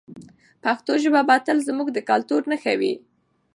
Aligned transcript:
پښتو 0.63 0.91
ژبه 1.03 1.21
به 1.27 1.35
تل 1.45 1.57
زموږ 1.67 1.87
د 1.93 1.99
کلتور 2.09 2.41
نښه 2.51 2.73
وي. 2.79 2.93